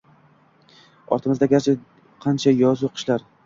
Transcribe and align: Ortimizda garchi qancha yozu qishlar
Ortimizda 1.19 1.49
garchi 1.53 1.77
qancha 2.27 2.59
yozu 2.67 2.95
qishlar 2.99 3.33